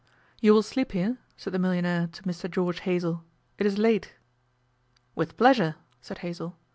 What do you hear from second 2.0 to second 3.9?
to Mr George Hazell. 'It is